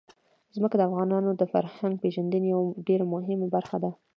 [0.55, 3.91] ځمکه د افغانانو د فرهنګي پیژندنې یوه ډېره مهمه برخه ده.